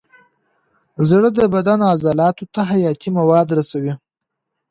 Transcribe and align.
زړه 1.09 1.29
د 1.37 1.39
بدن 1.53 1.79
عضلاتو 1.91 2.45
ته 2.53 2.61
حیاتي 2.71 3.09
مواد 3.17 3.47
رسوي. 3.57 3.93